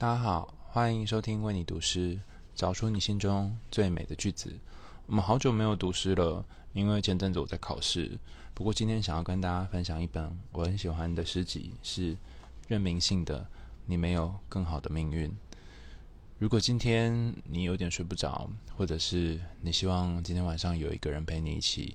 [0.00, 2.18] 大家好，欢迎收听为你读诗，
[2.54, 4.50] 找出你心中最美的句子。
[5.04, 6.42] 我们好久没有读诗了，
[6.72, 8.18] 因为前阵子我在考试。
[8.54, 12.16] 不过今天想要跟大家分享一本我很喜欢的诗集，是
[12.66, 13.40] 任明信的
[13.84, 15.28] 《你没有更好的命运》。
[16.38, 21.94] 如果今天你有点睡不着，或者是你希望今天晚上有一个人陪你一起，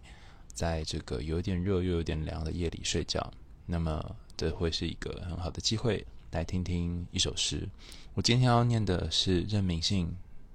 [0.54, 3.34] 在这个有点热又有点凉的夜里睡觉，
[3.66, 6.06] 那么这会是一个很好的机会。
[6.32, 7.68] 来听听一首诗。
[8.14, 10.08] 我今天要念的是任明信《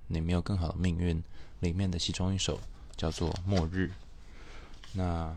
[0.06, 1.16] 你没有更好的命运》
[1.60, 2.58] 里面的其中一首，
[2.96, 3.90] 叫做《末日》。
[4.92, 5.36] 那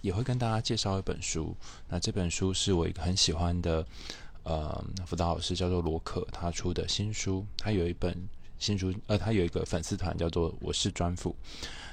[0.00, 1.54] 也会跟大家介绍一本书。
[1.88, 3.86] 那这本书是我一个很喜欢的
[4.42, 7.44] 呃辅导老师，叫做罗可，他出的新书。
[7.56, 8.16] 他有一本
[8.58, 11.34] 新书，呃，他有一个粉丝团叫做“我是专辅”。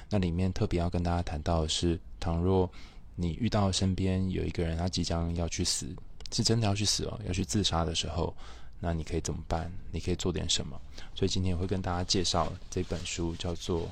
[0.08, 2.70] 那里面特别要跟大家谈到的是，倘若
[3.14, 5.88] 你遇到身边有一个人，他即将要去死。
[6.30, 8.34] 是真的要去死哦，要去自杀的时候，
[8.80, 9.70] 那你可以怎么办？
[9.90, 10.80] 你可以做点什么？
[11.14, 13.82] 所以今天会跟大家介绍这本书，叫做《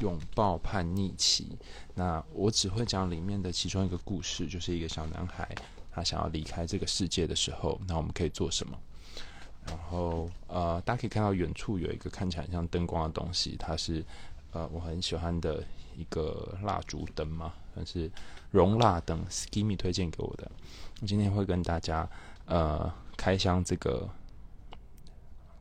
[0.00, 1.44] 拥抱叛逆期》。
[1.94, 5.48] 那我只会讲里面的其中一个故事，就是一个小男孩，
[5.92, 8.78] 他想要离开这个世界的时候，那我们可以做什么？
[9.66, 14.02] 然后呃，大家可以看到远处有一个看起来很像灯光的东西，它是
[14.52, 15.62] 呃我很喜欢的
[15.98, 18.10] 一个蜡烛灯嘛，但是。
[18.50, 20.50] 熔蜡灯，Skimmy 推荐给我的。
[21.06, 22.08] 今天会跟大家
[22.46, 24.08] 呃开箱这个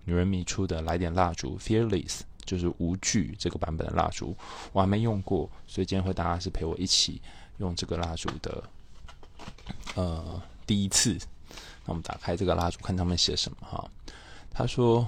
[0.05, 4.33] 女人迷出的来点蜡烛，Fearless 就是无惧这个版本的蜡烛，
[4.71, 7.21] 我还没用过，所以今天会大家是陪我一起
[7.57, 8.63] 用这个蜡烛的
[9.95, 11.17] 呃第一次。
[11.83, 13.85] 那我们打开这个蜡烛，看他们写什么哈。
[14.49, 15.05] 他说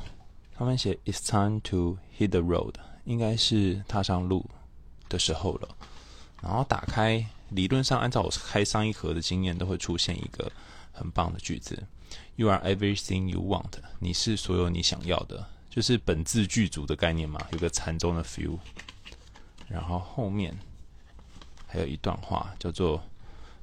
[0.53, 2.73] 他们写 It's time to hit the road，
[3.05, 4.45] 应该是踏上路
[5.09, 5.67] 的时候了。
[6.41, 7.25] 然后打开。
[7.49, 10.52] 理论上，按照我开上一盒的经验，都会出现一个
[10.91, 11.81] 很棒的句子
[12.35, 18.59] ：“You are everything you want。”你是所有你想要的，就是本自具足的概念嘛，有个禅宗的 feel。
[19.67, 20.55] 然后后面
[21.65, 23.02] 还有一段话叫做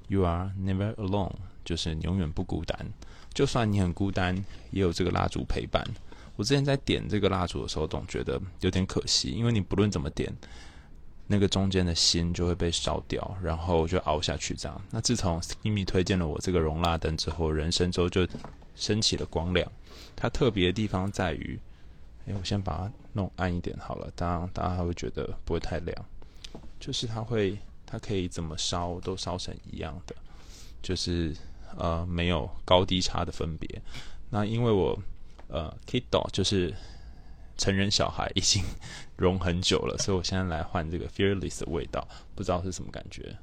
[0.08, 2.92] “You are never alone”，就是永远不孤单。
[3.32, 4.34] 就算你很孤单，
[4.72, 5.86] 也有这个蜡烛陪伴。
[6.34, 10.34] 我之前在点这个蜡烛的时候，总觉得有点可惜，因为你不论怎么点。
[11.28, 14.80] 那个中间的心就会被烧掉，然后就熬下去这样。
[14.90, 18.26] 那自从 Skimmy 推荐了我这个熔蜡灯之后，人生中就
[18.76, 19.70] 升起了光亮。
[20.14, 21.58] 它特别的地方在于，
[22.26, 26.04] 哎，我先把它弄暗一点好了，当然大家还会觉得不会太亮。
[26.78, 30.14] 就是它会，它可以怎么烧都烧成一样的，
[30.80, 31.34] 就是
[31.76, 33.82] 呃没有高低差的分别。
[34.30, 34.96] 那因为我
[35.48, 36.72] 呃 Kiddo 就是。
[37.56, 38.62] 成人小孩已经
[39.16, 43.36] 融很久了，所以我现在来换这个 Fearless 的味道，不知道是什么感觉，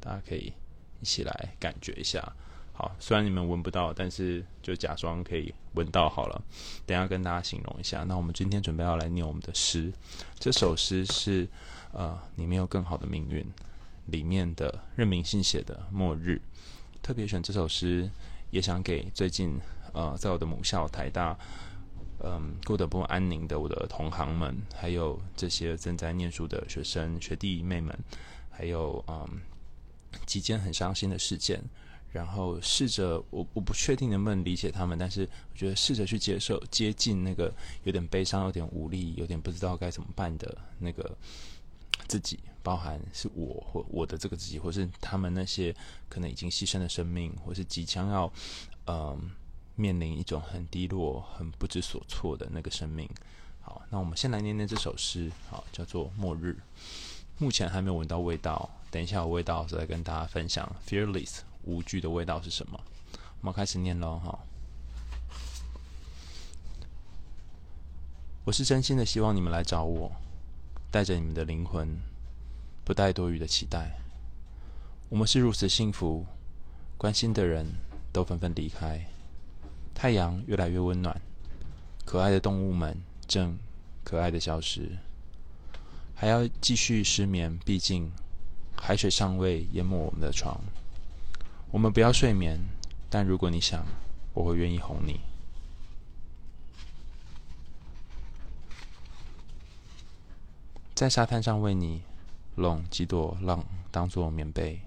[0.00, 0.52] 大家可以
[1.00, 2.32] 一起来感觉一下。
[2.72, 6.42] 好，虽然你们闻不到，但是就假装可以闻到好了。
[6.86, 8.04] 等下跟大家形容一下。
[8.04, 9.92] 那我们今天准备要来念我们的诗，
[10.38, 11.46] 这首诗是
[11.92, 13.46] 呃，你没有更好的命运
[14.06, 16.40] 里面的任明信写的《末日》，
[17.02, 18.10] 特别选这首诗，
[18.50, 19.60] 也想给最近
[19.92, 21.38] 呃，在我的母校台大。
[22.22, 27.98] 嗯，过得不安宁的我的同行们，还有这些正在念书的学生学弟妹们，
[28.50, 29.40] 还有嗯
[30.26, 31.62] 几件很伤心的事件，
[32.12, 37.50] 然后试着我我不确定能不能理解他们，但是我觉得试着去接受接近那个
[37.84, 41.16] 有点悲伤、有点无力、有点不知道该怎么办的那个
[42.06, 45.74] 自己，包含是我或我的这个自己，或是他们那些
[46.10, 48.30] 可能已经牺牲的生命，或是即将要
[48.86, 49.30] 嗯。
[49.80, 53.08] 面临一种很低落、很不知所措的那个生命。
[53.62, 56.58] 好，那我们先来念念这首诗，好，叫做《末日》。
[57.38, 60.70] 目前还没有闻到味道，等一下有味道再跟大家分享。
[60.86, 62.78] Fearless 无惧的味道是什么？
[63.40, 64.38] 我们开始念喽，哈。
[68.44, 70.12] 我是真心的希望你们来找我，
[70.90, 71.98] 带着你们的灵魂，
[72.84, 73.98] 不带多余的期待。
[75.08, 76.26] 我们是如此幸福，
[76.98, 77.66] 关心的人
[78.12, 79.09] 都纷纷离开。
[79.94, 81.20] 太阳越来越温暖，
[82.04, 82.96] 可爱的动物们
[83.26, 83.58] 正
[84.02, 84.98] 可爱的消失，
[86.14, 87.58] 还要继续失眠。
[87.64, 88.10] 毕竟
[88.76, 90.60] 海水尚未淹没我们的床。
[91.70, 92.58] 我们不要睡眠，
[93.08, 93.84] 但如果你想，
[94.32, 95.20] 我会愿意哄你。
[100.94, 102.02] 在沙滩上为你
[102.56, 104.80] 拢几朵浪当做棉被，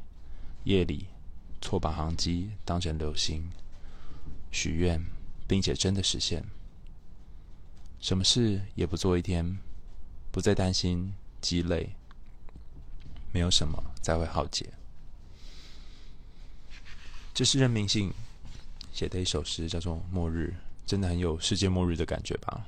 [0.64, 1.08] 夜里
[1.62, 3.50] 错把航机当成流星。
[4.54, 5.04] 许愿，
[5.48, 6.46] 并且真的实现。
[8.00, 9.58] 什么事也不做一天，
[10.32, 11.12] 不再担心
[11.42, 11.90] 积累，
[13.32, 14.70] 没有什么再会浩劫。
[17.34, 18.14] 这是任明信
[18.94, 20.54] 写的一首诗，叫做《末日》，
[20.86, 22.64] 真的很有世界末日的感觉吧？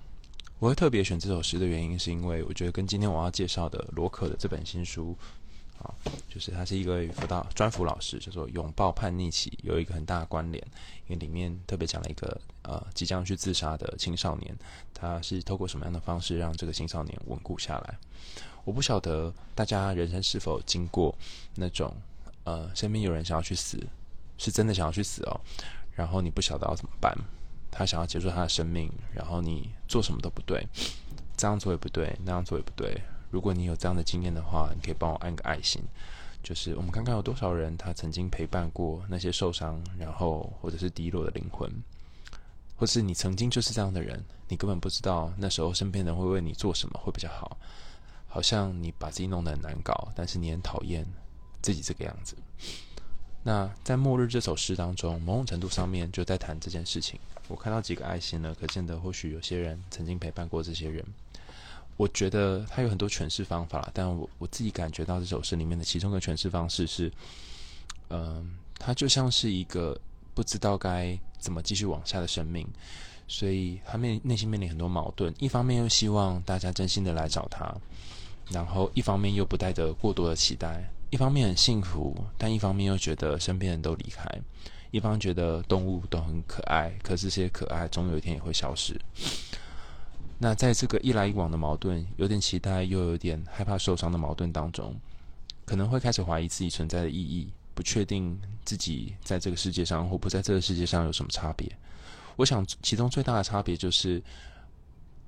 [0.58, 5.16] 我会特别选这首诗的原因，是因为我觉得跟今天我要介绍的罗可的这本新书，
[5.80, 5.94] 啊，
[6.30, 10.64] 就是他是一个辅导专辅老师，叫做《拥抱叛逆期》，有一个很大的关联，
[11.08, 14.56] 因为里面特别讲了一个呃即将去自杀的青少年，
[14.94, 17.98] 他是透过什么样的方式让这个青少年稳固下来？
[18.64, 21.16] 我不晓得大家人生是否经过
[21.54, 21.96] 那种
[22.46, 23.78] 呃身边有人想要去死，
[24.38, 25.40] 是真的想要去死哦，
[25.94, 27.16] 然后你不晓得要怎么办。
[27.78, 30.66] 他想要结束他的生命，然后你做什么都不对，
[31.36, 33.02] 这样做也不对，那样做也不对。
[33.30, 35.82] 如果你有这样的经验的话，你可以帮我按个爱心。
[36.44, 41.68] 就是我们看看有多少人他曾经陪伴过那些受伤，然后或者是低落的灵魂，
[42.76, 47.58] 或是你曾经就是这样的人，你根本不知道那时候身边人会为你做什么会比较好。
[48.28, 51.06] 好像你把自己弄得很难搞，但是你很讨厌
[51.62, 52.36] 自己这个样子。
[53.42, 57.20] 那在《末日》这首诗当中，某种程度上面就在谈这件事情。
[57.48, 61.04] 我看到几个爱心了，可见得或许有些人曾经陪伴过这些人。
[61.98, 67.12] 我觉得他有很多诠释方法，但我我自己感觉到这首诗里面的其中一个诠释方式是，
[68.10, 69.98] 嗯、他就像是一个
[70.34, 72.68] 不知道该怎么继续往下的生命，
[73.28, 75.34] 所以他面内心面临很多矛盾。
[75.40, 77.74] 一方面又希望大家真心的来找他，
[78.52, 80.84] 然后一方面又不带着过多的期待。
[81.12, 84.28] 一方面很幸福，但一方面又觉得身边人都离开。
[84.92, 89.00] 一方觉得动物都很可爱，可是这些可爱总有一天也会消失。
[90.38, 94.96] 那在这个一来一往的矛盾，有点期待又有点害怕受伤的矛盾当中，
[95.66, 101.72] 可能会开始怀疑自己存在的意义，不确定自己在这个世界上或不在这个世界上有什么差别。
[102.36, 104.22] 我想其中最大的差别就是，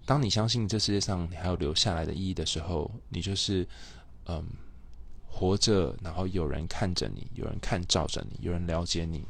[0.05, 3.67] 当你相信这世界上你还有留下来的意义的时候，你就是
[4.25, 4.45] 嗯。
[5.29, 9.23] 活着，然后有人看着你，有人看照着你，有人了解你。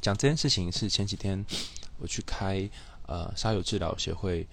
[0.00, 1.46] 讲这件事情是前几天
[1.98, 2.68] 我去开
[3.06, 4.44] 呃沙友治疗协会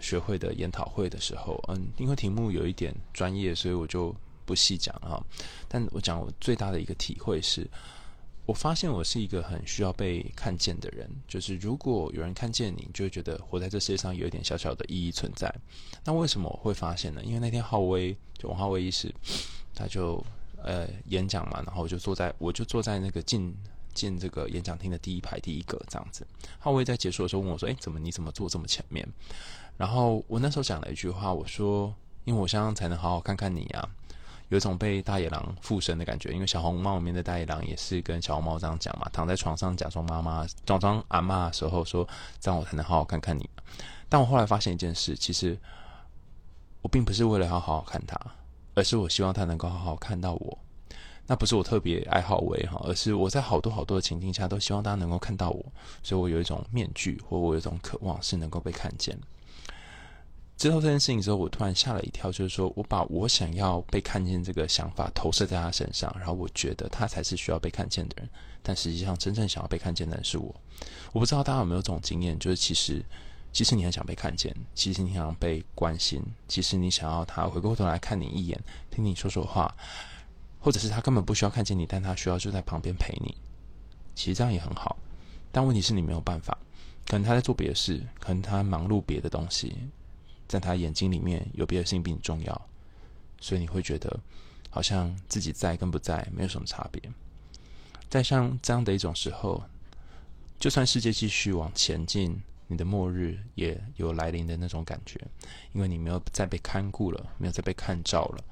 [0.00, 4.14] 学会的研讨会的时候，嗯，因为题目有一点专业，所以我就
[4.44, 5.22] 不细讲啊。
[5.68, 7.66] 但我讲我最大的一个体会是，
[8.44, 11.10] 我发现我是一个很需要被看见的人。
[11.26, 15.52] 就是如果有人看见你，就会觉得活在这世界上有一点小小的意义存在。
[16.04, 17.22] 那为什么我会发现呢？
[17.24, 19.12] 因为那天浩威就王浩威医师。
[19.78, 20.24] 他就
[20.62, 23.54] 呃演讲嘛，然后我就坐在我就坐在那个进
[23.92, 26.26] 进这个演讲厅的第一排第一个这样子。
[26.58, 29.06] 浩威在结束的时候问我说：“哎，怎么你怎么坐这么前面？”
[29.76, 31.94] 然后我那时候讲了一句话，我说
[32.24, 33.88] ：“因为我这样才能好好看看你啊，
[34.48, 36.32] 有一种被大野狼附身的感觉。
[36.32, 42.06] 因为小红帽里面的大野狼也是跟小红帽这样讲嘛，躺在床上假装妈妈、假装阿嬷的时候说，
[42.40, 43.48] 这样我才能好好看看你。
[44.08, 45.58] 但我后来发现一件事，其实
[46.82, 48.18] 我并不是为了要好好看他。”
[48.76, 50.58] 而是我希望他能够好好看到我，
[51.26, 55.64] 那不是我特别爱好为哈，而是我在好多好多的情境下都希望大家能够看到我，
[56.02, 59.18] 所以我有一种面具，或我有一种渴望是能够被看见。
[60.56, 68.28] 知道这件事情之后，我突然吓了一跳，就是说我把我想要被看见这个想法投射在他身上，然后我觉得他才是需要被看见的人，
[68.62, 70.54] 但实际上真正想要被看见的人是我。
[71.12, 73.04] 我不知道大家有没有这种经验，就是其实。
[73.52, 78.60] 其实你很想被看见，其实你想被关心，其实你想要他回过头来看你一眼，
[78.90, 79.74] 听你说说话，
[80.60, 83.34] 或者是他根本不需要看见你，但他需要就在旁边陪你。
[84.14, 84.98] 其实这样也很好，
[85.50, 86.58] 但问题是你没有办法，
[87.06, 89.74] 可能他在做别的事，可能他忙碌别的东西，
[90.48, 92.68] 在他眼睛里面有别的事情比你重要，
[93.40, 94.20] 所以你会觉得
[94.70, 97.02] 好像自己在跟不在没有什么差别。
[98.08, 99.62] 在像这样的一种时候，
[100.58, 102.40] 就算世界继续往前进。
[102.68, 105.20] 你的末日也有来临的那种感觉，
[105.72, 108.42] 因为你没有再被看顾了，没有再被看照了，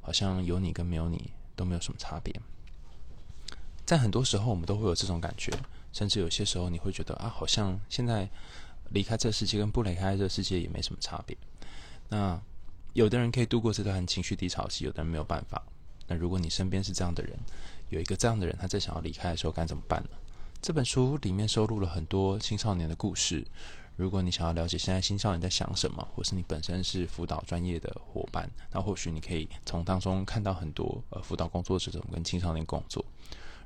[0.00, 2.32] 好像有你跟没有你都没有什么差别。
[3.84, 5.52] 在很多时候，我们都会有这种感觉，
[5.92, 8.30] 甚至有些时候你会觉得啊，好像现在
[8.90, 11.36] 离开这世界跟不离开这世界也没什么差别。
[12.08, 12.40] 那
[12.92, 15.62] 有的人可以度过这段情绪低潮期，有的人没有办法。
[16.06, 17.36] 那如果你身边是这样的人，
[17.90, 20.10] 有一个这样的人，他在想要离开的时候，该怎么办呢？
[20.62, 23.44] 这本书里面收录了很多青少年的故事。
[23.96, 33.04] 如果你想要了解现在青少年在想什么，或是你本身是辅导专业的伙伴，那或许你可以从当中看到很多呃辅导工作者怎么跟青少年工作。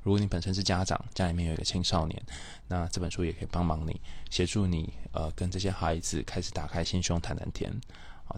[0.03, 2.21] 如果你本身是家长，家里面有一个青少年，
[2.67, 7.71] 那这本书也可以帮忙你，协助你呃跟这些孩子开始打开心胸谈谈天。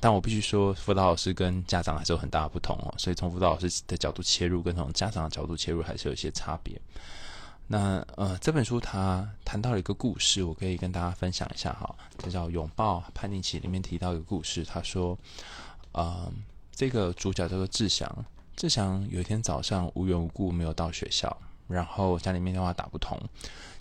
[0.01, 6.81] 但我必须说，辅导老师跟家长还是有很大的不同哦，所以从辅导老师的角度切入，跟从家长的角度切入，还是有一些差别。
[7.67, 11.95] 那呃，这本书它谈到了一个故事，我可以跟大家分享一下哈。
[12.17, 15.17] 这叫《拥抱叛逆期》里面提到一个故事，他说，
[15.91, 16.31] 呃，
[16.75, 18.25] 这个主角叫做志祥。
[18.55, 21.35] 志祥有一天早上无缘无故没有到学校，
[21.67, 23.19] 然后家里面电话打不通，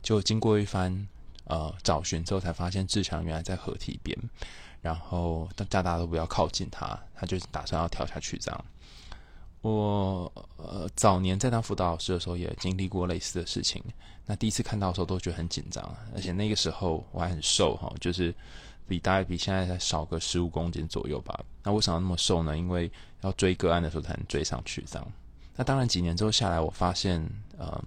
[0.03, 1.07] 就经过一番
[1.45, 4.17] 呃找寻之后，才发现志强原来在河堤边，
[4.81, 8.65] 然后大家大家都不要靠近他，他就打算要跳下去这样。
[9.61, 13.83] 我呃早年在当辅导老师的时候，也经历过类似的事情。
[14.27, 15.85] 那第一次看到的时候，都觉得很紧张，
[16.15, 18.35] 而且那个时候我还很瘦哈，就是
[18.89, 21.39] 比大概比现在才少个十五公斤左右吧。
[21.63, 22.57] 那为什么那么瘦呢？
[22.59, 25.13] 因为要追个案的时候才能追上去这样。
[25.57, 27.23] 那当然几年之后下来，我发现
[27.59, 27.83] 呃，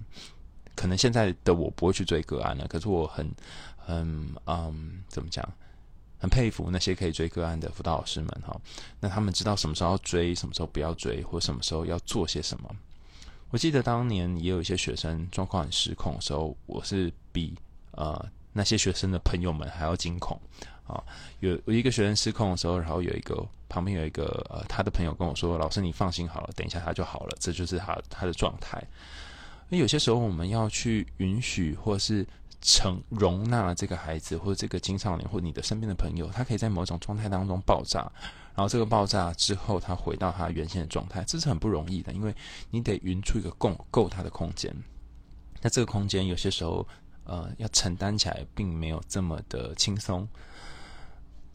[0.76, 2.68] 可能现在的我不会去追个案了。
[2.68, 3.30] 可是我很
[3.78, 5.48] 很嗯，怎么讲？
[6.18, 8.60] 很佩服那些可以追个案的辅导老师们哈，
[9.00, 12.76] 那他们知道什么时候要追，什么时候不要追，或什么时候要做些什么。
[13.52, 17.54] 我记得当年也有一些学生状况很失控的时候，我是比
[17.92, 20.40] 呃那些学生的朋友们还要惊恐
[20.88, 21.04] 啊。
[21.42, 23.46] 有有一个学生失控的时候，然后有一个
[23.76, 28.82] 旁边有一个呃他的朋友跟我说：“老师你放心好了，等一下他就好了。”这就是他他的状态。
[29.68, 32.26] 那有些时候我们要去允许或是。
[32.68, 38.12] 承容纳这个孩子，或者这个青少年，或者你的身边的朋友，他可以在某种状态当中爆炸，
[38.56, 42.34] 然后这个爆炸之后，他回到他原先的状态，这是很不容易的，因为
[42.72, 44.76] 你得匀出一个够够他的空间。
[45.62, 46.88] 那这个空间有些时候，
[47.26, 50.28] 呃，要承担起来并没有这么的轻松。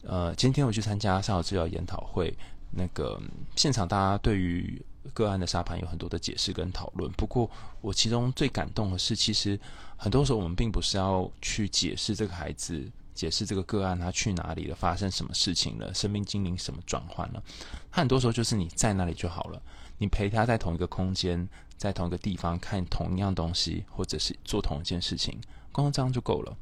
[0.03, 2.33] 呃，今天我去参加上有治疗研讨会，
[2.71, 3.21] 那个
[3.55, 4.81] 现场大家对于。
[5.13, 7.49] 个案的沙盘有很多的解释跟讨论，不过
[7.81, 9.59] 我其中最感动的是，其实
[9.97, 17.43] 很多时候我们并不是要去解释这个孩子，解释这个个案他去哪里了，发生什么事情了，生命经历什么转换了。
[17.91, 19.59] 他很多时候就是你在那里就好了，
[19.97, 25.41] 你陪他在同一个空间，在同一个地方看同样东西，或者是做同一件事情，
[25.71, 26.55] 光这样就够了。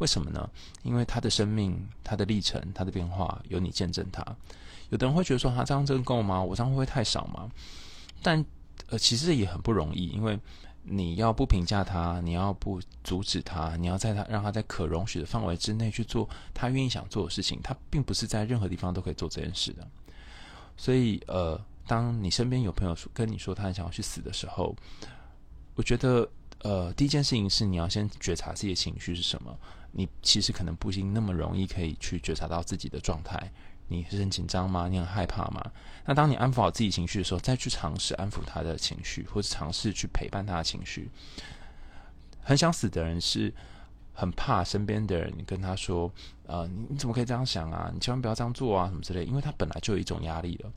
[0.00, 0.50] 为什么呢？
[0.82, 4.24] 因为他的生命、他的历程、他的变化，有你见证他。
[4.88, 6.42] 有的人会觉得说，他这样真够吗？
[6.42, 7.48] 我这样会不会太少吗？
[8.22, 8.44] 但
[8.88, 10.36] 呃，其实也很不容易，因为
[10.82, 19.86] 你要不评价他，你要不阻止他，你要在他让他在可容许的范围之内去做他愿意想做的事情，他并不是在任何地方都可以做这件事的。
[20.76, 24.74] 所以呃，当你身边有朋友跟你说他很想要去死的时候，
[25.74, 26.28] 我觉得
[26.62, 29.56] 呃，第一件事情是你要先觉察自己的情绪是什么。
[29.92, 33.50] 你其实可能不一定那么容易可以去觉察到自己的状态。
[33.88, 34.86] 你是很紧张吗？
[34.88, 35.60] 你很害怕吗？
[36.04, 41.10] 那当你安抚好自己情绪的时候，再去尝试安抚他的情绪，或者尝试去陪伴他的情绪。
[42.40, 43.52] 很想死的人是
[44.12, 46.08] 很怕身边的人跟他说
[46.46, 47.90] ：“呃，你你怎么可以这样想啊？
[47.92, 50.72] 你千万不要这样做啊，什么之类。”因为他本来就有一种压力了。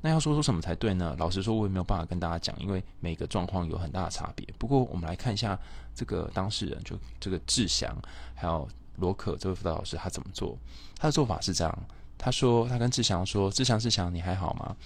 [0.00, 1.14] 那要说出什么才对呢？
[1.18, 4.46] 老实说，我也没有办法跟大家讲，因为每个状况有很大的差别。
[4.58, 5.58] 不过，我们来看一下
[5.94, 7.94] 这个当事人，就这个志祥，
[8.34, 10.56] 还有罗可这位辅导老师，他怎么做？
[10.96, 11.78] 他的做法是这样。
[12.22, 14.76] 他说：“他跟志祥说，志祥，志祥，你还好吗？”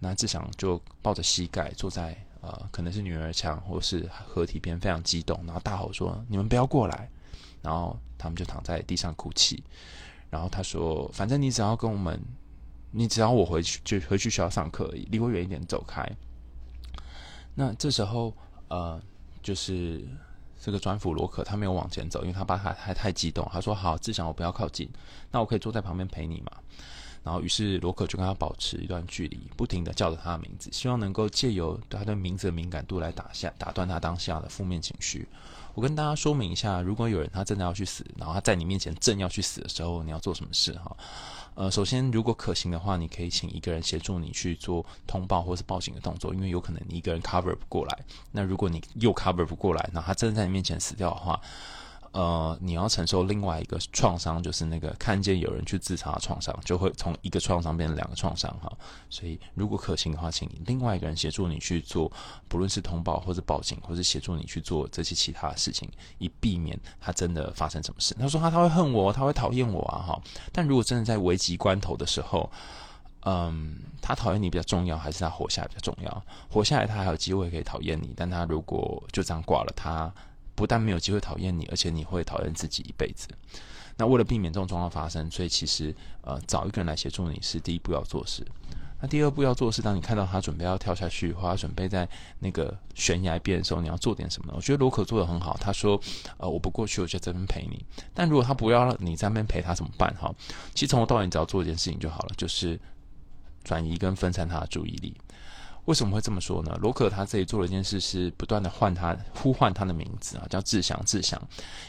[0.00, 7.08] 那志祥就抱着膝盖坐在呃，可能是女儿墙或是河堤边，非常激动，然后大吼说：“你们不要过来！”
[7.62, 9.62] 然后他们就躺在地上哭泣。
[10.30, 12.20] 然后他说：“反正你只要跟我们，
[12.90, 16.06] 你只要我回去就回去学校上课，离我远一点，走开。”
[17.54, 18.34] 那这时候
[18.68, 19.00] 呃，
[19.42, 20.06] 就是。
[20.62, 23.48] 这个专辅罗可他没有往前走，因为他爸还还太激动。
[23.50, 24.86] 他说：“好，志祥，我不要靠近，
[25.30, 26.52] 那我可以坐在旁边陪你嘛。”
[27.24, 35.26] 然后，于是罗可就跟他保持一段距离，不停地叫着他的名字，希望能够借由他对名字的敏感度来打下打断他当下的负面情绪。
[35.80, 40.94] 我跟大家说明一下，如果有人他真的要去死，然后他在你面前正要去死的时候，你要做什么事哈？
[41.54, 47.98] 呃，首先，如果可行的话，你可以请一个人协助你去做通报或是报警的动作，因为有可能你一个人 cover 不过来。
[48.30, 51.40] 那如果你又 cover 不过来，那他真的在你面前死掉的话，
[52.12, 58.72] 呃，你要承受另外一个创伤，就是那个看见有人去自杀的创伤，就会从一个创伤变成两个创伤哈。
[59.08, 62.10] 所以，如果可行的话，请另外一个人协助你去做，
[62.48, 65.88] 不论是通报或者报警，或是协助你去做这些其他的事情，
[66.18, 68.12] 以避免他真的发生什么事。
[68.14, 70.20] 他说他他会恨我，他会讨厌我啊哈。
[70.52, 72.50] 但如果真的在危急关头的时候，
[73.24, 76.24] 嗯，他讨厌你比较重要，还是他活下来比较重要？
[76.50, 80.12] 活下来他还有机会可以讨厌你，但他如果就这样挂了，他。
[80.60, 83.26] 不但没有机会讨厌你，而且你会讨厌自己一辈子。
[83.96, 88.46] 那为了避免这种状况发生，所以其实呃找一个人来协助你是第一步要做事。
[89.00, 92.06] 那第二步要做的是，当你看到他准备要跳下去，或他准备在
[92.40, 94.54] 那个悬崖边的时候，你要做点什么呢？
[94.54, 95.56] 我觉得罗可做得很好。
[95.58, 95.98] 他说
[96.36, 97.82] ：“呃，我不过去，我就在这边陪你。
[98.12, 100.14] 但如果他不要你在那边陪他怎么办？
[100.20, 100.30] 哈，
[100.74, 102.78] 其实从头到尾你只要做一件事情就好了，就是
[103.64, 105.16] 转移跟分散他的注意力。”
[105.86, 106.76] 为什么会这么说呢？
[106.80, 111.40] 罗可他自己做了一件事，是不断的唤他、呼唤他的名字啊，叫志祥、志祥。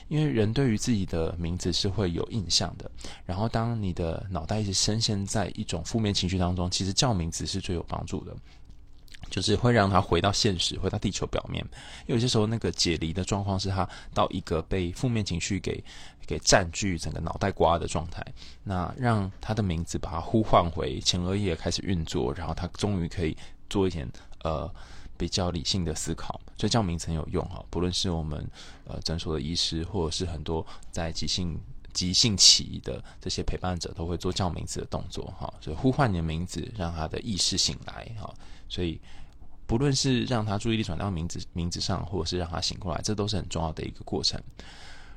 [0.08, 2.90] 因为人对于自己的名字是会有印象的。
[3.26, 8.36] 然后，当你的脑袋一直深陷在一种负面情绪当中，其实叫名字是最有帮助的。
[9.30, 11.64] 就是会让他回到现实，回到地球表面。
[12.08, 15.82] 有些时候，那个解离的状况是他到一个被负面情绪给
[16.26, 18.26] 给占据整个脑袋瓜的状态。
[18.64, 23.38] 那让他的名字把他呼唤回前额叶开始运作，然后他终于可以
[23.72, 24.08] 做一点
[24.44, 24.72] 呃
[25.18, 26.40] 比较理性的思考。
[26.56, 28.48] 所以叫名字很有用哈，不论是我们
[28.86, 31.60] 呃诊所的医师，或者是很多在急性
[31.92, 35.52] 急性期的这些陪伴者，都会做叫名字的动作哈。
[35.60, 38.32] 所以呼唤你的名字，让他的意识醒来哈。
[38.70, 39.02] 所以。
[39.68, 44.38] 不论是让他注意力转到名字名字上，或者是让他醒过来，这都是很重要的一个过程。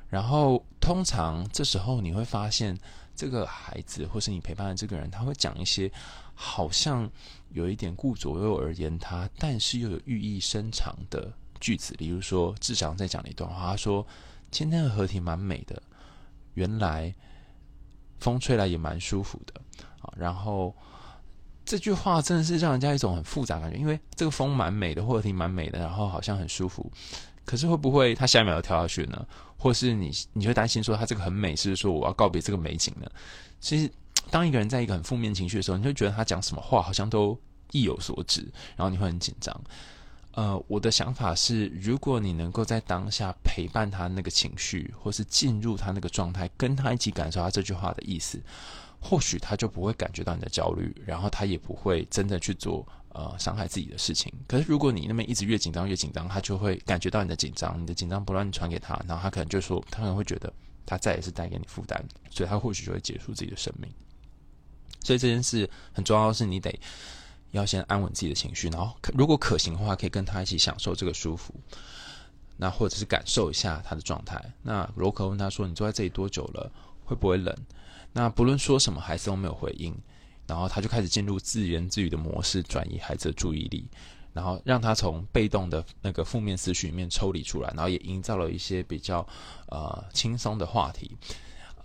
[0.07, 2.79] 然后，通常这时候你会发现，
[3.15, 5.91] 这个孩子或是你陪伴的这个人，他会讲一些
[6.33, 7.09] 好像
[7.49, 11.95] 有一点顾左右而言他，但是又有寓意深长的句子。
[11.97, 14.05] 比如说，志祥在讲的一段话，他说
[14.51, 15.81] ：“今天的河堤蛮美的，
[16.53, 17.13] 原来
[18.19, 19.61] 风吹来也蛮舒服的。”
[20.01, 20.75] 啊，然后。
[21.67, 26.91] 这句话真的是让人家一种很复杂感觉，因为这个风蛮美的，或者挺蛮美的，然后好像很舒服。
[27.45, 29.25] 可是会不会他下一秒就跳下去呢？
[29.57, 33.09] 或是你你会担心说他这个很美，是说我要告别这个美景呢？
[33.59, 33.89] 其实，
[34.29, 37.39] 当一个人在一个很负面情绪的时候，你会觉得他讲什么话好像都
[37.71, 38.41] 意有所指，
[38.75, 39.59] 然后你会很紧张。
[40.33, 48.41] 呃，我的想法是，如果你能够在当下陪伴他那个情绪，或是进入他那个状态，跟他一起感受他这句话的意思。
[48.99, 54.31] 或许他就不会感觉到你的焦虑，然后他也不会真的去做呃伤害自己的事情。
[54.45, 60.51] 可是如果你那边一直越紧张越紧张，他就会感觉到你的紧张，你的紧张不断传给他，然后他可能就说，他可能会觉得
[60.85, 63.89] 他再也是带给你负担，所以他或许就会结束自己的生命。
[65.01, 66.77] 所以这件事很重要的是，你得
[67.51, 71.53] 要先安稳自己的情绪，然后可如果可行的话，可以跟他一起享受这个舒服，
[72.57, 74.43] 那或者是感受一下他的状态。
[74.61, 76.71] 那罗可问他说：“你坐在这里多久了？
[77.05, 77.55] 会不会冷？”
[78.13, 79.95] 那不论说什么，孩子都没有回应，
[80.47, 83.87] 然后他就开始进入自言自语的模式，转移孩子的注意力，
[84.33, 89.25] 然后让他从被动的那个负面思绪里面抽离出来，然后也营造了一些比较
[89.67, 91.11] 呃轻松的话题。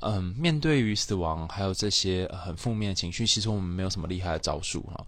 [0.01, 5.07] 嗯，面对于死亡还有这些很负面的情绪，其实我们没有什么厉害的招数哈。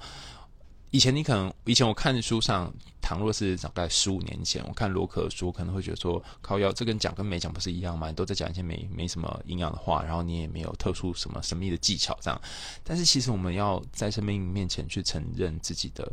[0.91, 2.71] 以前你可能，以前我看书上，
[3.13, 8.09] 倘若是大概十五年前，我看罗可的书，可能会觉得说，靠腰，这跟讲跟没讲不是一样吗？
[8.09, 12.41] 你都在讲一些没没什么营养的话，然后你也没有特殊什么神秘的技巧这样。
[12.83, 16.11] 但是其实我们要在生命面前去承认自己的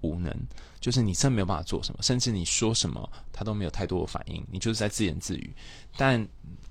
[0.00, 0.34] 无能，
[0.80, 5.54] 就是你真没有办法做什么，甚至你说什么他都没有太多的反应，你就是在自言自语。
[5.94, 6.26] 但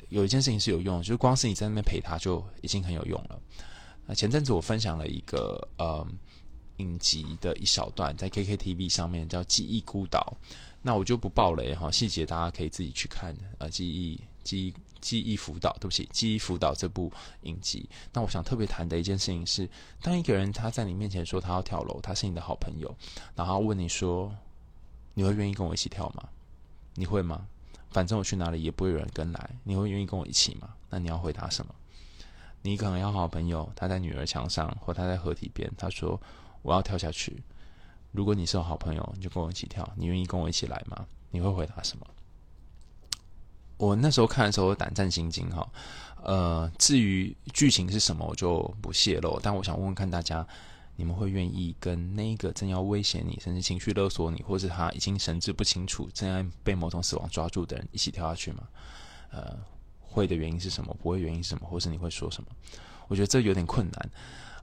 [0.08, 3.40] 有一件事情是有用，就是光是你在那边陪他就已经很有用了。
[4.08, 6.04] 那前阵子我分享了一个呃。
[6.80, 10.38] 影集的一小段在 KKTV 上面叫《记忆孤岛》，
[10.82, 13.36] 那我就不爆雷哈，细节大家可以自己去看。
[13.58, 17.12] 呃，记忆记忆记忆辅导，对不起，记忆辅导这部
[17.44, 17.88] 影集。
[18.14, 19.70] 那我想特别谈的一件事情是，
[20.02, 22.94] 当一个人他在你面前说他要跳楼，他是你的好朋友，
[23.36, 24.34] 然后问你说，
[25.14, 26.30] 你会愿意跟我一起跳吗？
[26.96, 27.46] 你会吗？
[27.92, 30.70] 反正我去哪里也不会有人跟来，你会愿意跟我一起吗？
[30.90, 31.76] 那你要回答什么？
[32.62, 36.18] 你可能要好朋友，他在女儿墙上，或他在河堤边，他说。
[36.62, 37.42] 我要跳下去。
[38.12, 39.88] 如果你是我好朋友，你就跟我一起跳。
[39.96, 41.06] 你愿意跟我一起来吗？
[41.30, 42.08] 你会回答什么？
[43.78, 45.72] 我那时候看的时候胆战心惊哈。
[46.24, 49.40] 呃，至于剧情是什么，我就不泄露。
[49.44, 50.46] 但我想问问看大家，
[50.96, 58.68] 你们会愿意跟那个正要威胁你，甚至情绪勒索你，或是他已经神志不清楚，正在被某种死亡抓住的人一起跳下去吗？
[59.32, 59.56] 呃，
[60.02, 60.94] 会的原因是什么？
[61.00, 61.68] 不会原因是什么？
[61.70, 62.50] 或是你会说什么？
[63.08, 64.10] 我觉得这有点困难。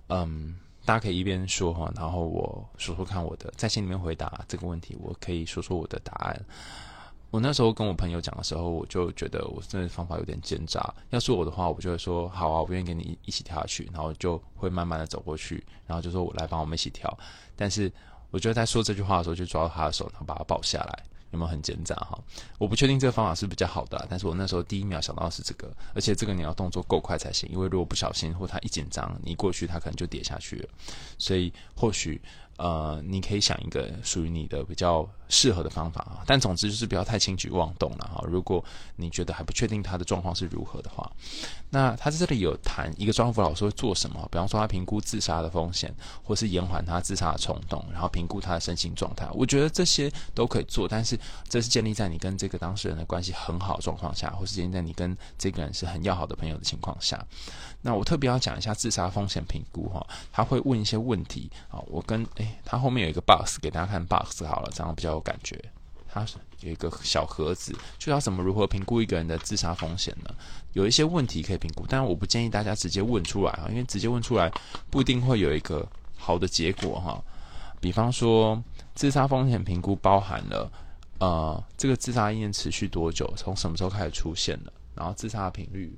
[0.09, 0.56] 嗯。
[0.87, 4.96] 大家可以一边说哈，然后我说说看我的，在心里面回答这个问题。
[5.03, 6.40] 我可以说说我的答案。
[7.33, 10.94] 我那时候跟我朋友讲的时候，我就觉得我这个方法有点奸诈。
[11.11, 17.18] 要是我的话，我就会说好啊，我愿意跟你一起跳下去，然后就会慢慢的走过去，然后就说我来帮我们一起跳。
[17.57, 17.92] 但是
[18.31, 21.03] 我觉得在说这句话的时候，就抓到他的手，然后把他抱下来。
[21.31, 22.19] 有没有很紧张哈？
[22.59, 30.69] 我不确定这个方法是比较好的，但是我那时候第一秒想到是这个，而且这个你要动作够快才行，因为如果不小心或他一紧张，你一过去他可能就跌下去了，
[31.19, 32.21] 所以或许。
[32.57, 38.25] 呃，你可以想一个属于你的比较适合的方法啊，但总之就是不要太轻举妄动了哈。
[38.27, 38.64] 如果
[38.97, 41.11] 你觉得还不确定他的状况是如何的话，
[41.69, 49.29] 那他在这里有谈一个专辅老师会做什么，比方说他评估自杀的风险，或是延缓他自杀的冲动，然后评估他的身心状态。
[49.33, 57.23] 我觉得这些都可以做，但是这是建立在你跟这个当事人的关系很好的状况下，或是建立在你跟这个人是很要好的朋友的情况下。
[57.83, 62.25] 那我特别要讲一下自杀风险评估哈，他会问一些问题啊，我跟，
[62.64, 65.59] 他后面有一个 box 给大家看 box 好了，这样比较有感觉。
[66.09, 66.24] 他
[66.61, 70.35] 有一个小盒子，就要怎么如何评估一个人的自杀风险呢？
[70.72, 74.50] 有一些问题可以评估，但是我不建议大家直接问出来啊，因为直接问出来
[74.88, 77.22] 不一定会有一个好的结果哈。
[77.80, 78.62] 比方说，
[78.94, 80.70] 自杀风险评估包含了
[81.18, 85.94] 呃，这个自杀意念持续多久，从什么时候开始出现的，然后自杀的频率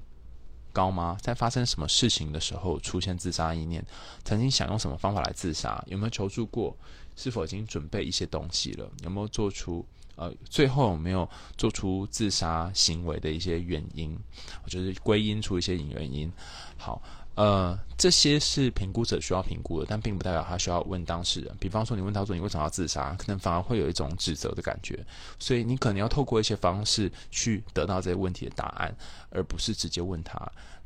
[0.72, 1.16] 高吗？
[1.20, 3.84] 在发生什么事情的时候出现自杀意念？
[4.24, 5.82] 曾经想用什么方法来自杀？
[5.86, 6.76] 有没有求助过？
[7.16, 8.88] 是否已经准备一些东西了？
[9.02, 9.84] 有没有做出
[10.16, 14.18] 呃，最后有没有做出自杀行为的一些原因？
[14.66, 16.32] 就是归因出一些原因。
[16.76, 17.02] 好。
[17.38, 21.56] 呃，这些是评估者需要评估的，但并不代表他需要问当事人。
[21.60, 25.06] 比方说，你问他说你为什么要自杀，可能反而会有一种指责的感觉。
[25.38, 28.92] 所以你可能要透过一些方式去得到这些问题的答案，
[29.30, 30.36] 而不是直接问他。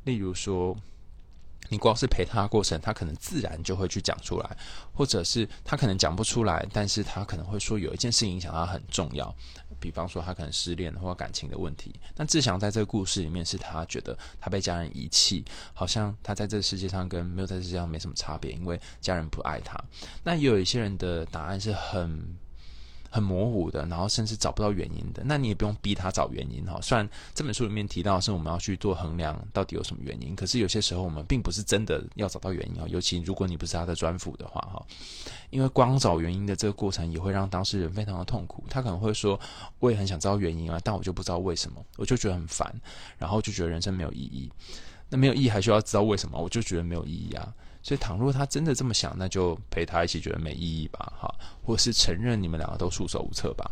[0.04, 0.76] 例如说，
[1.70, 4.56] 你光是陪他过程，他可能自然就会去讲出来，
[4.92, 9.34] 或者是他可能讲不出来，但是他可能会说有一件事影响他很重要。
[9.82, 11.92] 比方说，他可能失恋或感情的问题。
[12.16, 19.76] 那志祥在这个故事里面，是他觉得他被家人遗弃，好像他在这个世界上跟没有在世界上没什么差别，因为家人不爱他。
[20.22, 22.38] 那也有一些人的答案是很。
[23.12, 26.80] 很模糊的，然后甚至找不到原因的，那你也不用逼他找原因哈。
[26.80, 32.86] 虽然这本书里面提到是我们要去做衡量，到底有什么原因，可是有些时候我们并不是真的要找到原因啊。
[32.88, 34.82] 尤其如果你不是他的专辅的话哈，
[35.50, 38.64] 因为光找原因的这个过程也会让当事人非常的痛苦。
[38.70, 39.38] 他可能会说，
[39.78, 42.74] 我也很想知道原因啊，但我就不知道为什么，我就觉得很烦，
[43.18, 44.50] 然后就觉得人生没有意义。
[45.10, 46.40] 那没有意义还需要知道为什么？
[46.40, 47.52] 我就觉得没有意义啊。
[47.82, 53.70] 所以，倘若他真的这么想，那就陪他一起觉得没意义吧，哈，或是承认你们两个都束手无策吧。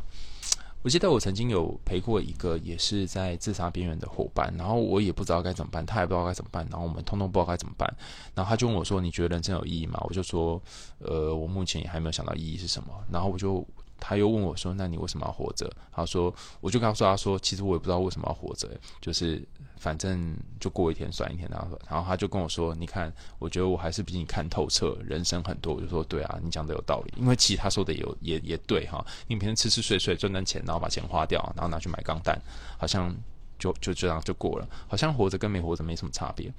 [0.83, 7.89] 我记得我曾经有陪过一个也是在自杀边缘的伙伴，然后我也不知道该怎么办，他也不知道该怎么办，然后我们通通不知道该怎么办。
[8.35, 10.61] 然后他就问我说：“你觉得人生有意义吗？”我就说
[10.99, 13.67] ：“呃，我目前也还没有想到意义是什么。”然后我就。
[14.01, 18.69] 他又问我说：“那你为什么要活着？”他说：“我就告诉他说，其实我也不知道为什么要活着，
[19.01, 29.05] 就是反正就过一天算一天。”然后，然后他就跟我说：“你看，我觉得我还是比你看透彻人生很多。”我就说：“对啊，你讲的有道理，因为其实他说的也有也也对哈。
[29.27, 32.41] 你平常吃吃睡睡赚赚钱，然后把钱花掉，然后拿去买钢弹，
[32.79, 33.15] 好像
[33.59, 36.53] 就就这样就过了，好像活着跟没活着没什么差别。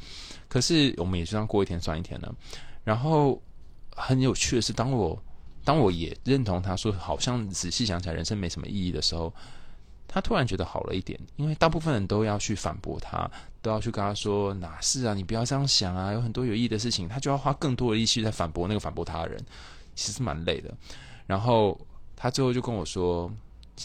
[0.47, 2.34] 可是我们也就这样过一天算一天了。
[2.84, 3.41] 然后
[3.95, 5.21] 很有趣的是，当我。
[5.63, 9.34] 当我也认同他说，好像仔细想起来，人生没什么意义的时候，
[10.08, 11.19] 他突然觉得好了一点。
[11.36, 13.30] 因为大部分人都要去反驳他，
[13.62, 19.45] 都要去跟他说哪是啊，你不要这样想啊，有很多有意义的事情，他就要花更多的力气在反驳那个反驳他的人，
[19.95, 20.74] 其实蛮累的。
[21.28, 21.80] 然后
[22.15, 23.32] 他最后就跟我说：“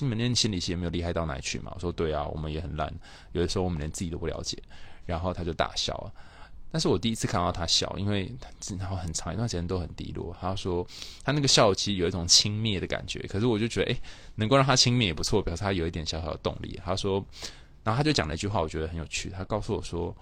[0.00, 2.92] 你们念心理系也没有厉害到哪里去嘛？”我说：“对啊，我们也很烂，
[3.32, 4.60] 有的时候我们连自己都不了解。”
[5.06, 6.12] 然后他就大笑。
[6.76, 10.36] 但是我第一次看到他笑，因为他然后很长一段时间都很低落。
[10.38, 10.86] 他说
[11.24, 14.00] 他那个笑其实有一种轻蔑的感觉，可是我就觉得，诶，
[14.34, 16.78] 能够让他轻蔑也不错，表示他有一点小小的动力。
[16.84, 17.24] 他说，
[17.82, 19.30] 然后他就讲了一句话，我觉得很有趣。
[19.30, 20.14] 他告诉我说，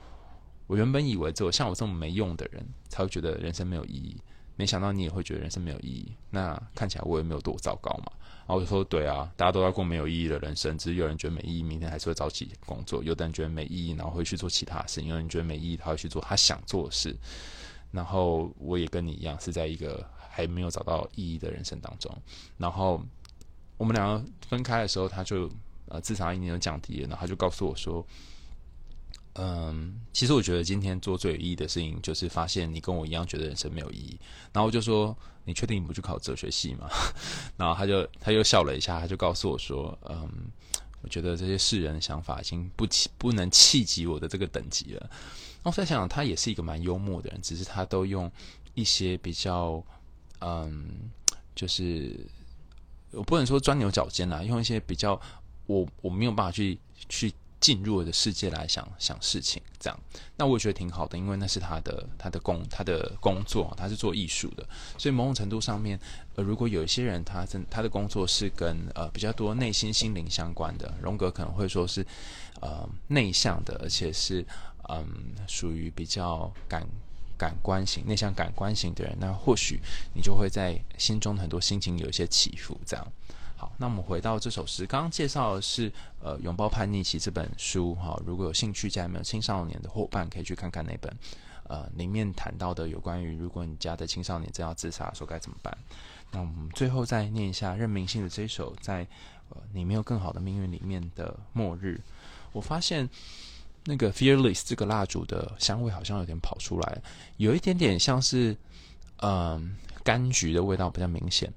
[0.69, 4.17] 我原本以为只有像我这么没用的人才会觉得人生没有意义，
[4.57, 6.13] 没想到你也会觉得人生没有意义。
[6.31, 8.13] 那看起来我也没有多糟糕嘛。
[8.47, 17.17] 然后我就说：“对啊，大家都在过没有意义的人生，只是有人觉得没意义，明天还是会早起工作；有的人觉得没意义，然后会去做其他事；有人觉得没意义，他会去做他想做的事。
[17.91, 22.15] 然后我也跟你一样，是在一个还没有找到意义的人生当中。
[22.59, 23.03] 然后
[23.79, 25.51] 我们两个分开的时候，他就
[25.89, 28.07] 呃自杀意念就降低了，然后他就告诉我说。”
[29.37, 34.17] 嗯，其实我觉得今天做最有意义的事情，就是发现你跟我一样觉得人生没有意义。
[34.53, 36.89] 然后我就说：“你确定你不去考哲学系吗？”
[37.59, 40.31] 然后他就他又笑了一下，他就告诉我说：“嗯，
[41.03, 42.87] 我觉得这些世人的想法已经不
[43.19, 45.01] 不能气及我的这个等级了。”
[45.65, 48.31] 然后我在想，他也是一个蛮幽默的人，只是他都用
[48.75, 49.83] 一些比较
[50.39, 51.11] 嗯，
[51.57, 52.25] 就是
[53.11, 55.21] 我不能说钻牛角尖啦，用一些比较
[55.67, 57.35] 我我没有办法去去。
[57.65, 59.99] 进入我的世界来想想事情，这样，
[60.37, 65.99] 那我也觉得挺好的，因为那是他的他的工他的工作，他是做艺术的，所以某种程度上面，
[66.35, 72.07] 呃，如果有一些人他真他的工作是跟呃比较多内心心灵相关的，荣格可能会说是
[72.61, 74.45] 呃内向的，而且是
[74.91, 76.87] 嗯、属于比较感
[77.39, 79.81] 感官型内向感官型的人，那或许
[80.13, 83.13] 你就会在心中很多心情有一些起伏，这样。
[83.57, 85.91] 好，那我们回到这首诗，刚刚介绍的是
[86.21, 88.21] 呃《拥抱叛逆期》这本书哈。
[88.27, 91.17] 如果有兴趣家里面有青少年的伙伴，可以去看看那本。
[91.67, 95.75] 呃，里面谈到的有关于如果你家的青少年正要自杀的时候该怎么办。
[96.31, 99.07] 那我们最后再念一下任明信的这首在
[99.49, 101.99] 呃《你没有更好的命运》里面的末日。
[102.53, 103.09] 我发现
[103.85, 107.01] 那个 Fearless 这个蜡烛的香味好像有点跑出来，
[107.39, 108.55] 有一点点像是
[109.23, 111.51] 嗯、柑橘的味道比较明显。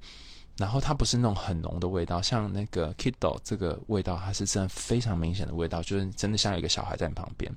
[0.58, 7.50] 然后它不是那种很浓的味道，像那个 Kiddo 这个味道，它是真的非常明显的味道，就是真的像有一个小孩在你旁边。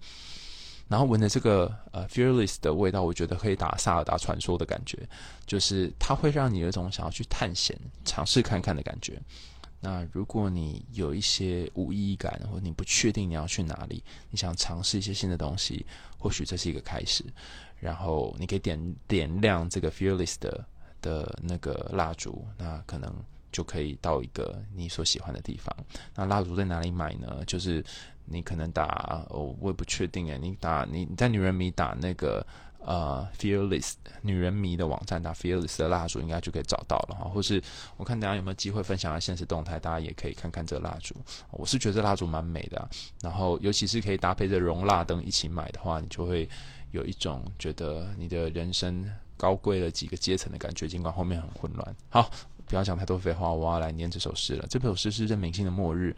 [0.88, 5.00] 然后闻着这个呃 Fearless 的味道，我觉得可以打萨尔达传说的感觉，
[5.48, 9.20] 就是它会让你有一种想要去探险、尝试看看的感觉。
[9.80, 15.84] 那如果你有一些无意义感，或者你不确定你要去哪里，你想尝试一些新的东西，
[16.20, 17.24] 或许这是一个开始。
[17.80, 20.64] 然后你可以点点亮这个 Fearless 的
[21.02, 23.14] 的那个蜡烛，那可能
[23.52, 25.76] 就可以到一个你所喜欢的地方。
[26.16, 27.44] 那蜡烛在哪里买呢？
[27.46, 27.84] 就是
[28.26, 32.46] 你可能打哦，我也不确定诶，你打你你在女人迷打那个。
[32.84, 37.30] 呃，Fearless 女人迷的网站打 Fearless 的蜡烛，应该就可以找到了哈。
[37.30, 37.62] 或是
[37.96, 41.14] 我看大家有没有机会分享下现实动态，大家也可以看看这蜡烛。
[41.52, 42.90] 我是觉得这蜡烛蛮美的，
[43.22, 46.50] 然后尤其是可以搭配着熔蜡灯一起买的话，你就会
[46.90, 49.08] 有一种觉得你的人生
[49.42, 51.96] 高贵了几个阶层的感觉，尽管后面很混乱。
[52.10, 52.30] 好，
[52.68, 54.68] 不要讲太多废话，我要来念这首诗了。
[54.70, 56.16] 这首诗是任明信的《末日》。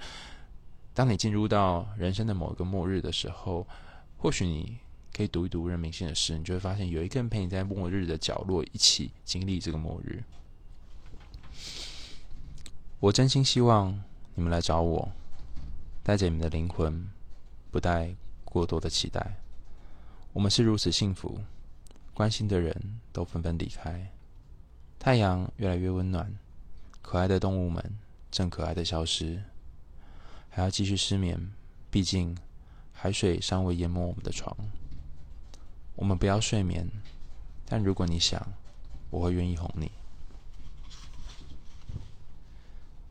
[0.94, 3.66] 当你进入到人生的某一个末日的时候，
[4.18, 4.78] 或许你。
[5.16, 10.24] 可以读一读任明信的诗，你就会发现有一个人陪你在末日的角落一起经历这个末日。
[13.00, 14.02] 我真心希望
[14.34, 15.12] 你们来找我，
[16.02, 17.08] 带着你们的灵魂，
[17.70, 19.36] 不带过多的期待。
[20.32, 21.40] 我们是如此幸福，
[22.14, 24.12] 关心的人都纷纷离开，
[25.00, 26.32] 太阳越来越温暖，
[27.02, 27.98] 可爱的动物们
[28.30, 29.42] 正可爱的消失，
[30.50, 31.52] 还要继续失眠，
[31.90, 32.38] 毕竟
[32.92, 34.56] 海水尚未淹没我们的床。
[35.96, 36.88] 我们不要睡眠，
[37.66, 38.54] 但如果你想，
[39.10, 39.92] 我会愿意哄你，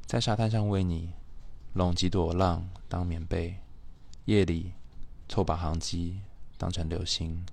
[0.06, 1.12] 在沙滩上为你
[1.74, 3.56] 拢几朵浪当棉被，
[4.26, 4.72] 夜里
[5.28, 6.20] 凑把航机
[6.56, 7.44] 当成流星，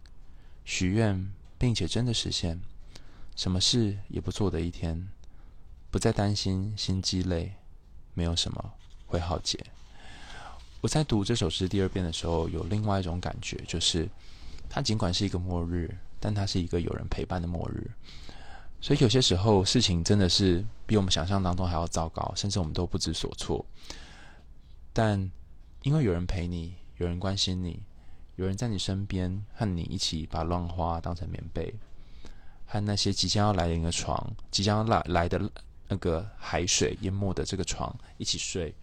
[0.64, 2.60] 许愿并且真的实现，
[3.36, 5.08] 什么事也不做的一天，
[5.92, 7.54] 不再担心心机累，
[8.16, 8.74] 没有什么
[9.06, 9.64] 会耗竭。
[10.82, 14.10] 我在读这首诗第二遍的时候，有另外一种感觉，就是。
[14.72, 17.90] 它尽管是一个末日，但它是一个有人陪伴的末日。
[18.80, 23.66] 所以有些时候事情真的是比我们想象当中还要糟糕，甚至我们都不知所措。
[24.94, 25.20] 但
[25.82, 27.82] 因为有人陪你，有人关心你，
[28.40, 31.76] 有人在你身边和你一起把浪花当成棉被，
[32.66, 35.52] 和那些即将要来临的床，即将要来来的
[35.90, 38.74] 那个海水淹没的这个床一起睡。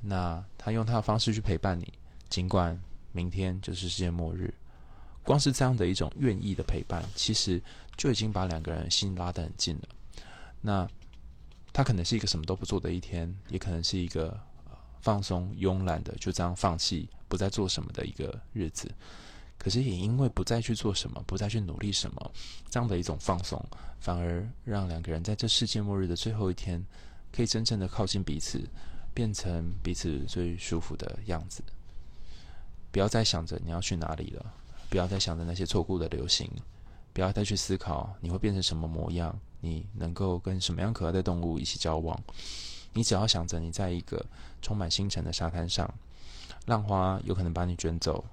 [0.00, 1.92] 那他用他的方式去陪伴你，
[2.30, 2.80] 尽管
[3.12, 4.52] 明天就是世界末日。
[5.22, 7.62] 光是这样的一种愿意的陪伴，其实
[7.98, 9.82] 就已经把两个人心拉得很近了。
[10.62, 10.88] 那
[11.74, 14.40] 他可能是一个什么都不做的一天，也可能是一个
[15.02, 18.90] 放松、慵懒的就这样放弃、不再做什么的一个日子。
[19.58, 22.32] 可是也因为不再去做什么、不再去努力什么，
[22.70, 23.62] 这样的一种放松，
[24.00, 26.82] 反而让两个人在这世界末日的最后一天，
[27.30, 28.60] 可以真正的靠近彼此，
[29.12, 31.62] 变成彼此最舒服的样子。
[32.90, 34.54] 不要再想着你要去哪里了。
[34.90, 36.46] 不要再想着那些错过的流行，
[37.14, 42.22] 不要再去思考你会变成什么模样，你能够跟什么样可爱的动物一起交往。
[42.92, 44.24] 你只要想着你在一个
[44.60, 45.92] 充满星辰的沙滩上，
[46.66, 48.24] 浪花有可能把你卷走，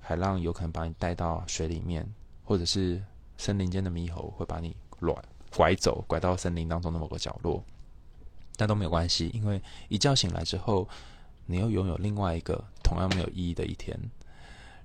[0.00, 2.06] 海浪有可能把你带到水里面，
[2.44, 3.02] 或者是
[3.38, 5.14] 森林间的猕猴会把你拐
[5.56, 7.62] 拐走，拐到森林当中的某个角落。
[8.56, 10.86] 但都没有关系，因为一觉醒来之后，
[11.46, 13.98] 你又拥有另外一个同样没有意义的一天。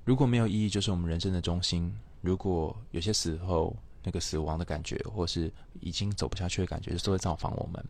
[0.05, 1.93] 如果没有意义，就是我们人生的中心。
[2.21, 7.85] 如果有些时候那个死亡的感觉，或是已经走不下去的感觉，就是会造访我们。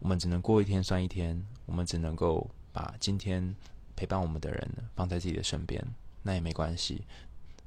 [0.00, 3.54] 我们只能过一天算一天，我们只能够把今天
[3.96, 5.84] 陪伴我们的人放在自己的身边，
[6.22, 7.02] 那也没关系。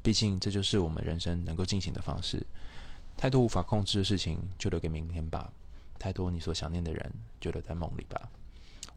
[0.02, 2.46] 毕竟这就是我们人生能够进行的方式。
[3.18, 5.52] 太多无法控制的事情，就留给明天吧。
[6.00, 8.30] 太多你所想念的人，就留在梦里吧。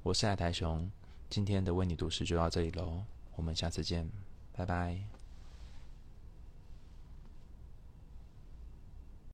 [0.03, 0.91] 我是海苔熊，
[1.29, 3.03] 今天的为你读诗就到这里喽，
[3.37, 4.09] 我们下次见。
[4.57, 5.14] 拜拜。